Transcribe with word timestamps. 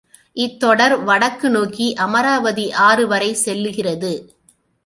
இத் 0.37 0.55
தொடர் 0.59 0.95
வடக்கு 1.03 1.49
நோக்கி 1.49 1.93
அமராவதி 1.95 2.71
ஆறுவரை 2.71 3.31
செல்லுகிறது. 3.45 4.13